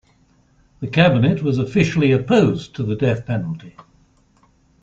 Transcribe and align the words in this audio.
The 0.79 0.87
cabinet 0.87 1.43
was 1.43 1.59
officially 1.59 2.11
opposed 2.11 2.73
to 2.77 2.81
the 2.83 2.95
death 2.95 3.27
penalty. 3.27 3.75